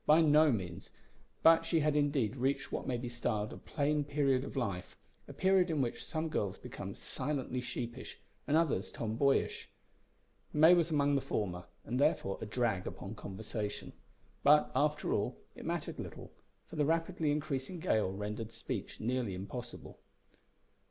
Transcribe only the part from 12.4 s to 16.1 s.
a drag upon conversation. But, after all, it mattered